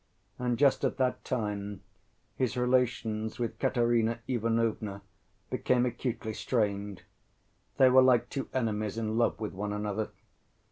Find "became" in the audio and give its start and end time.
5.51-5.85